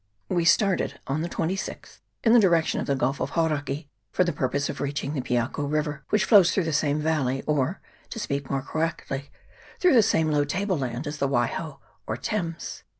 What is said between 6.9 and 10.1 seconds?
valley, or, to speak more correctly, through the